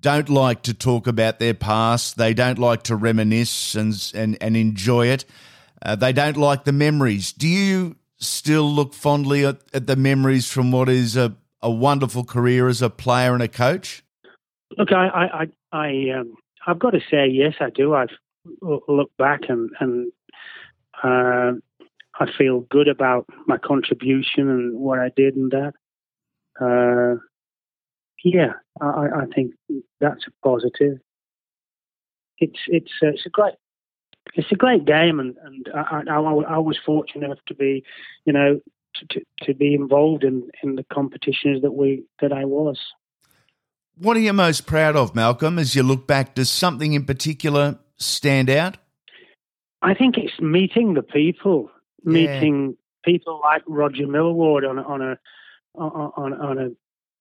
don't 0.00 0.28
like 0.28 0.62
to 0.62 0.74
talk 0.74 1.06
about 1.06 1.38
their 1.38 1.54
past. 1.54 2.16
They 2.16 2.34
don't 2.34 2.58
like 2.58 2.84
to 2.84 2.96
reminisce 2.96 3.74
and 3.74 4.12
and, 4.14 4.36
and 4.40 4.56
enjoy 4.56 5.06
it. 5.08 5.24
Uh, 5.82 5.96
they 5.96 6.12
don't 6.12 6.36
like 6.36 6.64
the 6.64 6.72
memories. 6.72 7.32
Do 7.32 7.48
you 7.48 7.96
still 8.18 8.68
look 8.68 8.94
fondly 8.94 9.44
at, 9.44 9.60
at 9.72 9.86
the 9.86 9.96
memories 9.96 10.50
from 10.50 10.72
what 10.72 10.88
is 10.88 11.16
a, 11.16 11.36
a 11.62 11.70
wonderful 11.70 12.24
career 12.24 12.68
as 12.68 12.82
a 12.82 12.90
player 12.90 13.32
and 13.32 13.42
a 13.42 13.48
coach? 13.48 14.02
Look, 14.76 14.92
I 14.92 15.06
I 15.06 15.46
I, 15.72 16.18
um, 16.18 16.34
I've 16.66 16.78
got 16.78 16.90
to 16.90 17.00
say 17.10 17.28
yes, 17.28 17.54
I 17.60 17.70
do. 17.70 17.94
I've 17.94 18.08
looked 18.60 19.16
back 19.16 19.42
and 19.48 19.70
and 19.80 20.12
uh, 21.02 21.52
I 22.20 22.32
feel 22.36 22.60
good 22.60 22.88
about 22.88 23.26
my 23.46 23.56
contribution 23.56 24.48
and 24.48 24.78
what 24.78 24.98
I 24.98 25.10
did 25.16 25.36
and 25.36 25.50
that 25.52 25.74
uh, 26.60 27.16
yeah, 28.24 28.52
I, 28.80 29.06
I, 29.22 29.26
think 29.34 29.54
that's 30.00 30.26
a 30.26 30.30
positive. 30.46 30.98
It's 32.38 32.58
it's 32.66 32.90
uh, 33.02 33.08
it's 33.08 33.26
a 33.26 33.30
great 33.30 33.54
it's 34.34 34.50
a 34.52 34.56
great 34.56 34.84
game, 34.84 35.20
and 35.20 35.36
and 35.42 35.68
I, 35.74 36.02
I, 36.08 36.18
I 36.18 36.58
was 36.58 36.78
fortunate 36.84 37.24
enough 37.24 37.38
to 37.46 37.54
be, 37.54 37.84
you 38.24 38.32
know, 38.32 38.60
to, 39.10 39.20
to, 39.42 39.54
be 39.54 39.74
involved 39.74 40.24
in, 40.24 40.48
in 40.62 40.76
the 40.76 40.84
competitions 40.92 41.62
that 41.62 41.72
we 41.72 42.04
that 42.20 42.32
I 42.32 42.44
was. 42.44 42.78
What 43.96 44.16
are 44.16 44.20
you 44.20 44.32
most 44.32 44.66
proud 44.66 44.96
of, 44.96 45.14
Malcolm? 45.14 45.58
As 45.58 45.74
you 45.74 45.82
look 45.82 46.06
back, 46.06 46.34
does 46.34 46.50
something 46.50 46.92
in 46.92 47.04
particular 47.04 47.78
stand 47.96 48.48
out? 48.48 48.76
I 49.82 49.94
think 49.94 50.16
it's 50.18 50.40
meeting 50.40 50.94
the 50.94 51.02
people, 51.02 51.70
yeah. 52.04 52.12
meeting 52.12 52.76
people 53.04 53.40
like 53.42 53.62
Roger 53.66 54.06
Millward 54.06 54.64
on 54.64 54.78
on 54.78 55.02
a 55.02 55.18
on, 55.78 56.12
on, 56.16 56.40
on 56.40 56.58
a 56.58 56.68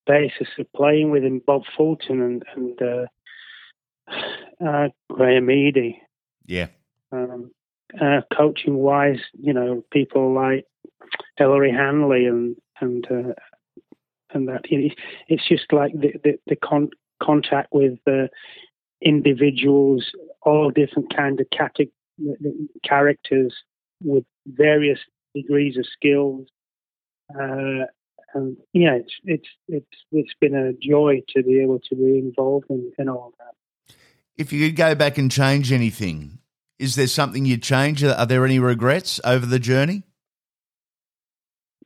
basis 0.05 0.47
of 0.57 0.71
playing 0.73 1.11
with 1.11 1.23
him, 1.23 1.41
Bob 1.45 1.63
Fulton 1.75 2.21
and, 2.21 2.43
and 2.55 2.81
uh, 2.81 4.65
uh, 4.65 4.89
Graeme 5.11 5.47
Eadie. 5.47 5.99
Yeah. 6.45 6.67
Um, 7.11 7.51
uh, 7.99 8.21
coaching 8.35 8.75
wise, 8.75 9.19
you 9.39 9.53
know, 9.53 9.83
people 9.91 10.33
like 10.33 10.65
Ellery 11.37 11.71
Hanley 11.71 12.25
and 12.25 12.55
and 12.81 13.05
uh, 13.09 13.33
and 14.31 14.47
that 14.47 14.65
it's 14.69 15.47
just 15.47 15.71
like 15.71 15.93
the 15.93 16.13
the, 16.23 16.39
the 16.47 16.55
con- 16.55 16.89
contact 17.21 17.69
with 17.71 17.97
uh, 18.07 18.27
individuals, 19.01 20.11
all 20.41 20.69
different 20.69 21.15
kind 21.15 21.39
of 21.39 21.47
cate- 21.49 21.93
characters 22.83 23.53
with 24.03 24.25
various 24.45 24.99
degrees 25.33 25.77
of 25.77 25.85
skills. 25.85 26.47
Uh, 27.33 27.85
and 28.37 28.57
yeah, 28.73 28.95
it's 28.95 29.13
it's 29.25 29.47
it's 29.67 29.97
it's 30.11 30.33
been 30.39 30.55
a 30.55 30.73
joy 30.73 31.21
to 31.35 31.43
be 31.43 31.59
able 31.61 31.79
to 31.89 31.95
be 31.95 32.19
involved 32.19 32.65
in, 32.69 32.91
in 32.97 33.09
all 33.09 33.33
that. 33.39 33.95
If 34.37 34.53
you 34.53 34.67
could 34.67 34.75
go 34.75 34.93
back 34.93 35.17
and 35.17 35.31
change 35.31 35.71
anything, 35.71 36.37
is 36.77 36.95
there 36.95 37.07
something 37.07 37.45
you'd 37.45 37.63
change? 37.63 38.03
Are 38.03 38.25
there 38.25 38.45
any 38.45 38.59
regrets 38.59 39.19
over 39.23 39.45
the 39.45 39.59
journey? 39.59 40.03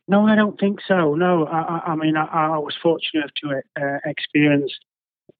No, 0.07 0.27
I 0.27 0.35
don't 0.35 0.59
think 0.59 0.79
so. 0.85 1.15
No, 1.15 1.45
I, 1.45 1.91
I 1.91 1.95
mean, 1.95 2.17
I, 2.17 2.25
I, 2.25 2.57
was 2.57 2.75
fortunate 2.83 3.31
to 3.41 3.61
uh, 3.81 3.99
experience 4.03 4.73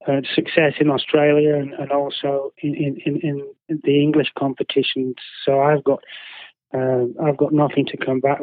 uh, 0.08 0.22
success 0.34 0.75
in 0.80 0.89
Australia 0.89 1.56
and, 1.56 1.74
and 1.74 1.91
also 1.91 2.53
in, 2.60 2.75
in, 2.75 3.01
in, 3.06 3.53
in, 3.68 3.82
the 3.84 4.01
English 4.01 4.32
competitions. 4.39 5.15
So 5.44 5.60
I've 5.60 5.84
got 5.84 6.00
uh, 6.74 7.06
I've 7.22 7.36
got 7.36 7.51
nothing 7.51 7.86
to 7.88 7.98
come 7.98 8.22
back 8.22 8.39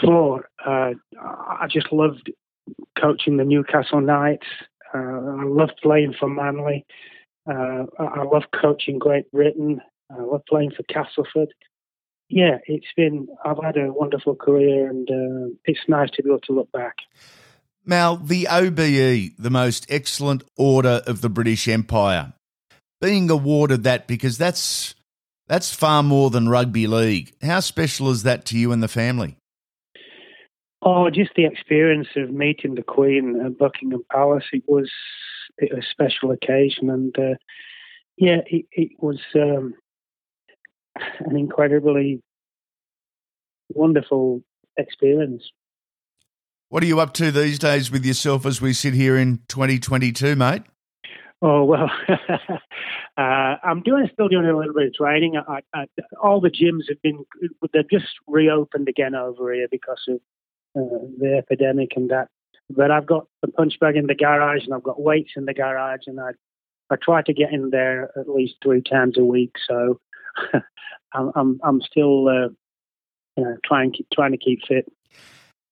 for. 0.00 0.48
Uh, 0.64 0.92
I 1.20 1.66
just 1.70 1.92
loved 1.92 2.32
coaching 3.00 3.36
the 3.36 3.44
Newcastle 3.44 4.00
Knights. 4.00 4.46
Uh, 4.94 4.98
I 4.98 5.44
loved 5.44 5.80
playing 5.82 6.14
for 6.18 6.28
Manly. 6.28 6.84
Uh, 7.48 7.84
I 7.98 8.22
love 8.22 8.44
coaching 8.60 8.98
Great 8.98 9.30
Britain. 9.32 9.80
I 10.10 10.22
love 10.22 10.42
playing 10.48 10.72
for 10.72 10.82
Castleford 10.84 11.48
yeah, 12.32 12.58
it's 12.66 12.86
been, 12.96 13.28
I've 13.44 13.62
had 13.62 13.76
a 13.76 13.92
wonderful 13.92 14.34
career 14.34 14.88
and 14.88 15.08
uh, 15.10 15.54
it's 15.66 15.80
nice 15.86 16.10
to 16.12 16.22
be 16.22 16.30
able 16.30 16.40
to 16.40 16.52
look 16.52 16.72
back. 16.72 16.96
Mal, 17.84 18.16
the 18.16 18.48
OBE, 18.48 19.36
the 19.38 19.50
most 19.50 19.84
excellent 19.90 20.42
order 20.56 21.02
of 21.06 21.20
the 21.20 21.28
British 21.28 21.68
Empire, 21.68 22.32
being 23.02 23.28
awarded 23.28 23.84
that 23.84 24.06
because 24.06 24.38
that's 24.38 24.94
that's 25.48 25.74
far 25.74 26.02
more 26.02 26.30
than 26.30 26.48
rugby 26.48 26.86
league. 26.86 27.34
How 27.42 27.60
special 27.60 28.10
is 28.10 28.22
that 28.22 28.46
to 28.46 28.58
you 28.58 28.72
and 28.72 28.82
the 28.82 28.88
family? 28.88 29.36
Oh, 30.82 31.08
just 31.10 31.30
the 31.36 31.44
experience 31.44 32.08
of 32.16 32.30
meeting 32.30 32.74
the 32.74 32.82
Queen 32.82 33.40
at 33.44 33.56
Buckingham 33.56 34.04
Palace. 34.10 34.44
It 34.52 34.64
was 34.66 34.90
a 35.60 35.82
special 35.90 36.32
occasion, 36.32 36.90
and 36.90 37.16
uh, 37.18 37.34
yeah, 38.16 38.38
it, 38.46 38.66
it 38.72 38.90
was. 38.98 39.20
Um, 39.34 39.74
an 41.20 41.36
incredibly 41.36 42.22
wonderful 43.70 44.42
experience. 44.76 45.50
What 46.68 46.82
are 46.82 46.86
you 46.86 47.00
up 47.00 47.12
to 47.14 47.30
these 47.30 47.58
days 47.58 47.90
with 47.90 48.04
yourself 48.04 48.46
as 48.46 48.60
we 48.60 48.72
sit 48.72 48.94
here 48.94 49.16
in 49.16 49.40
2022, 49.48 50.36
mate? 50.36 50.62
Oh 51.42 51.64
well, 51.64 51.90
uh, 52.08 53.20
I'm 53.20 53.82
doing 53.82 54.08
still 54.12 54.28
doing 54.28 54.46
a 54.46 54.56
little 54.56 54.72
bit 54.72 54.86
of 54.86 54.94
training. 54.94 55.36
I, 55.36 55.60
I, 55.74 55.86
all 56.22 56.40
the 56.40 56.50
gyms 56.50 56.88
have 56.88 57.02
been 57.02 57.24
they've 57.72 57.90
just 57.90 58.06
reopened 58.28 58.88
again 58.88 59.16
over 59.16 59.52
here 59.52 59.66
because 59.70 60.02
of 60.08 60.20
uh, 60.76 61.06
the 61.18 61.36
epidemic 61.38 61.92
and 61.96 62.10
that. 62.10 62.28
But 62.70 62.90
I've 62.90 63.06
got 63.06 63.26
the 63.42 63.48
punch 63.48 63.78
bag 63.80 63.96
in 63.96 64.06
the 64.06 64.14
garage 64.14 64.64
and 64.64 64.74
I've 64.74 64.82
got 64.82 65.00
weights 65.00 65.32
in 65.36 65.44
the 65.44 65.54
garage 65.54 66.02
and 66.06 66.20
I 66.20 66.30
I 66.90 66.96
try 67.02 67.22
to 67.22 67.32
get 67.32 67.52
in 67.52 67.70
there 67.70 68.10
at 68.18 68.28
least 68.28 68.56
three 68.62 68.82
times 68.82 69.16
a 69.16 69.24
week. 69.24 69.52
So 69.66 70.00
I'm, 71.14 71.32
I'm, 71.34 71.60
I'm 71.64 71.80
still 71.80 72.28
uh, 72.28 72.48
you 73.36 73.44
know, 73.44 73.56
trying 73.64 73.94
trying 74.12 74.32
to 74.32 74.38
keep 74.38 74.60
fit. 74.66 74.92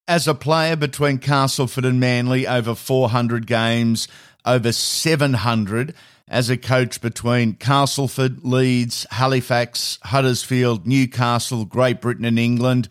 As 0.08 0.26
a 0.26 0.34
player 0.34 0.76
between 0.76 1.18
Castleford 1.18 1.84
and 1.84 2.00
Manly, 2.00 2.46
over 2.46 2.74
400 2.74 3.46
games, 3.46 4.08
over 4.44 4.72
700 4.72 5.94
as 6.26 6.48
a 6.48 6.56
coach 6.56 7.00
between 7.00 7.54
Castleford, 7.54 8.44
Leeds, 8.44 9.06
Halifax, 9.10 9.98
Huddersfield, 10.04 10.86
Newcastle, 10.86 11.64
Great 11.64 12.00
Britain, 12.00 12.24
and 12.24 12.38
England. 12.38 12.88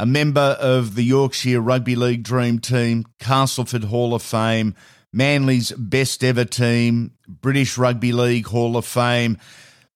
A 0.00 0.06
member 0.06 0.56
of 0.58 0.94
the 0.94 1.04
Yorkshire 1.04 1.60
Rugby 1.60 1.94
League 1.94 2.22
Dream 2.22 2.58
Team, 2.58 3.04
Castleford 3.18 3.84
Hall 3.84 4.14
of 4.14 4.22
Fame, 4.22 4.74
Manly's 5.12 5.72
best 5.72 6.24
ever 6.24 6.44
team, 6.44 7.12
British 7.28 7.76
Rugby 7.76 8.12
League 8.12 8.46
Hall 8.46 8.76
of 8.76 8.86
Fame 8.86 9.36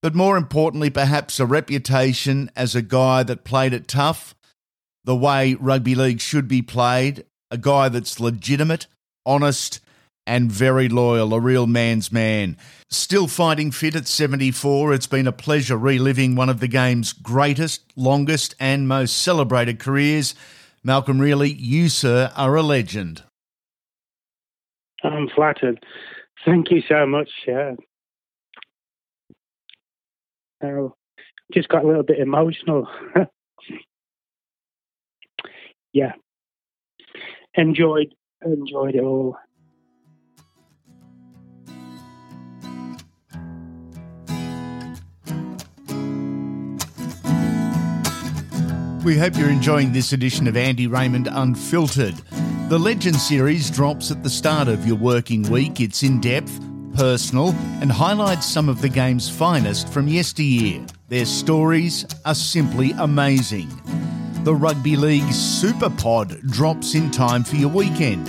but 0.05 0.15
more 0.15 0.37
importantly, 0.37 0.91
perhaps 0.91 1.41
a 1.41 1.47
reputation 1.47 2.51
as 2.55 2.75
a 2.75 2.83
guy 2.83 3.23
that 3.23 3.43
played 3.43 3.73
it 3.73 3.89
tough, 3.89 4.35
the 5.05 5.17
way 5.17 5.55
rugby 5.55 5.95
league 5.95 6.21
should 6.21 6.47
be 6.47 6.61
played, 6.61 7.25
a 7.51 7.57
guy 7.57 7.89
that's 7.89 8.21
legitimate, 8.21 8.87
honest, 9.25 9.81
and 10.27 10.51
very 10.51 10.89
loyal, 10.89 11.35
a 11.35 11.41
real 11.41 11.67
man's 11.67 12.11
man. 12.11 12.57
Still 12.91 13.27
fighting 13.27 13.71
fit 13.71 13.97
at 13.97 14.07
74, 14.07 14.95
it's 14.95 15.07
been 15.07 15.27
a 15.27 15.33
pleasure 15.33 15.77
reliving 15.77 16.37
one 16.37 16.49
of 16.49 16.61
the 16.61 16.69
game's 16.69 17.13
greatest, 17.13 17.83
longest, 17.97 18.55
and 18.59 18.89
most 18.89 19.17
celebrated 19.17 19.79
careers. 19.79 20.35
Malcolm 20.83 21.21
Reilly, 21.21 21.53
you, 21.53 21.89
sir, 21.89 22.31
are 22.37 22.55
a 22.55 22.63
legend. 22.63 23.23
I'm 25.03 25.29
flattered. 25.29 25.85
Thank 26.45 26.71
you 26.71 26.83
so 26.89 27.07
much. 27.07 27.31
Yeah. 27.47 27.75
So 30.63 30.95
just 31.53 31.69
got 31.69 31.85
a 31.85 31.87
little 31.87 32.03
bit 32.03 32.19
emotional. 32.19 32.89
yeah. 35.93 36.13
Enjoyed 37.55 38.15
enjoyed 38.45 38.95
it 38.95 39.03
all. 39.03 39.37
We 49.05 49.19
hope 49.19 49.37
you're 49.37 49.51
enjoying 49.51 49.93
this 49.93 50.15
edition 50.15 50.47
of 50.47 50.57
Andy 50.57 50.87
Raymond 50.87 51.29
Unfiltered. 51.31 52.15
The 52.71 52.79
Legend 52.79 53.17
series 53.17 53.71
drops 53.71 54.11
at 54.11 54.23
the 54.23 54.31
start 54.31 54.67
of 54.67 54.87
your 54.87 54.97
working 54.97 55.43
week. 55.43 55.79
It's 55.79 56.03
in 56.03 56.23
depth, 56.23 56.59
personal, 56.95 57.51
and 57.83 57.93
highlights 57.93 58.47
some 58.47 58.71
of 58.71 58.81
the 58.81 58.89
game's 58.89 59.29
finest 59.29 59.91
from 59.91 60.09
yesteryear. 60.09 60.87
Their 61.09 61.27
stories 61.27 62.07
are 62.25 62.35
simply 62.35 62.93
amazing. 62.93 63.69
The 64.43 64.55
Rugby 64.55 64.97
League 64.97 65.31
Super 65.35 65.91
Pod 65.91 66.41
drops 66.51 66.95
in 66.95 67.11
time 67.11 67.45
for 67.45 67.57
your 67.57 67.69
weekend. 67.69 68.27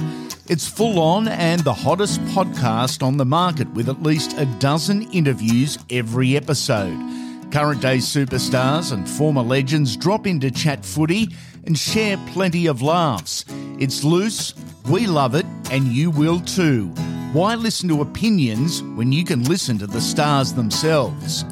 It's 0.50 0.68
full 0.68 1.00
on 1.00 1.30
and 1.30 1.62
the 1.62 1.74
hottest 1.74 2.20
podcast 2.26 3.02
on 3.02 3.16
the 3.16 3.24
market 3.24 3.74
with 3.74 3.88
at 3.88 4.04
least 4.04 4.38
a 4.38 4.46
dozen 4.60 5.04
interviews 5.14 5.80
every 5.90 6.36
episode. 6.36 7.25
Current 7.52 7.82
day 7.82 7.98
superstars 7.98 8.92
and 8.92 9.08
former 9.08 9.42
legends 9.42 9.96
drop 9.96 10.28
in 10.28 10.40
to 10.42 10.52
chat 10.52 10.84
footy 10.86 11.30
and 11.66 11.78
share 11.78 12.18
plenty 12.28 12.68
of 12.68 12.82
laughs. 12.82 13.46
It's 13.80 14.04
loose, 14.04 14.54
we 14.90 15.08
love 15.08 15.36
it, 15.36 15.46
and 15.72 15.88
you 15.88 16.12
will 16.12 16.40
too. 16.42 16.88
Why 17.32 17.56
listen 17.56 17.90
to 17.90 18.02
opinions 18.02 18.82
when 18.82 19.12
you 19.12 19.24
can 19.24 19.44
listen 19.44 19.78
to 19.80 19.88
the 19.88 20.02
stars 20.02 20.54
themselves? 20.54 21.46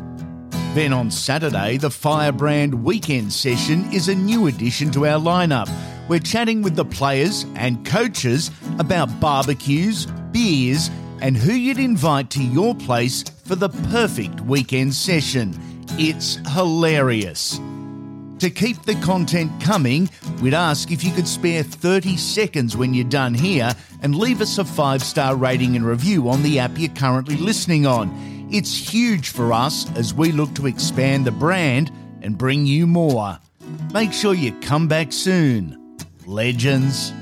Then 0.73 0.91
on 0.91 1.12
Saturday, 1.12 1.77
the 1.77 1.91
Firebrand 1.91 2.84
Weekend 2.84 3.32
Session 3.32 3.91
is 3.93 4.08
a 4.08 4.15
new 4.15 4.47
addition 4.47 4.91
to 4.91 5.06
our 5.06 5.19
lineup. 5.19 5.69
We're 6.10 6.19
chatting 6.19 6.62
with 6.62 6.75
the 6.75 6.86
players 6.86 7.45
and 7.56 7.86
coaches 7.86 8.51
about 8.79 9.19
barbecues, 9.19 10.08
beers, 10.32 10.89
and 11.21 11.38
who 11.38 11.53
you'd 11.53 11.79
invite 11.79 12.29
to 12.32 12.43
your 12.43 12.75
place 12.75 13.23
for 13.45 13.56
the 13.56 13.69
perfect 13.69 14.41
weekend 14.41 14.93
session. 14.93 15.53
It's 15.91 16.36
hilarious. 16.54 17.60
To 18.39 18.50
keep 18.50 18.82
the 18.84 18.96
content 18.96 19.52
coming, 19.62 20.10
we'd 20.41 20.54
ask 20.54 20.91
if 20.91 21.04
you 21.04 21.13
could 21.13 21.28
spare 21.28 21.63
30 21.63 22.17
seconds 22.17 22.76
when 22.76 22.93
you're 22.93 23.06
done 23.06 23.34
here 23.34 23.74
and 24.02 24.15
leave 24.15 24.41
us 24.41 24.58
a 24.58 24.65
five 24.65 25.02
star 25.02 25.36
rating 25.36 25.76
and 25.76 25.86
review 25.86 26.28
on 26.30 26.43
the 26.43 26.60
app 26.60 26.78
you're 26.78 26.89
currently 26.89 27.38
listening 27.38 27.86
on. 27.86 28.12
It's 28.52 28.76
huge 28.76 29.30
for 29.30 29.54
us 29.54 29.89
as 29.96 30.13
we 30.13 30.32
look 30.32 30.54
to 30.56 30.67
expand 30.67 31.26
the 31.26 31.32
brand 31.32 31.91
and 32.22 32.38
bring 32.38 32.65
you 32.65 32.86
more. 32.86 33.39
Make 33.93 34.12
sure 34.12 34.34
you 34.34 34.52
come 34.60 34.88
back 34.88 35.13
soon. 35.13 35.98
Legends. 36.26 37.13